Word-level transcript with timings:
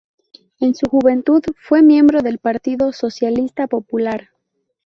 En 0.59 0.73
su 0.73 0.87
juventud 0.89 1.43
fue 1.59 1.83
miembro 1.83 2.23
del 2.23 2.39
Partido 2.39 2.91
Socialista 2.91 3.67
Popular. 3.67 4.31